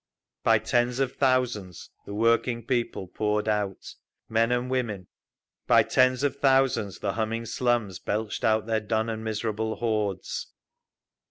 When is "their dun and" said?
8.65-9.23